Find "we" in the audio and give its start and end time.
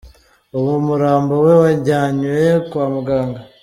1.45-1.53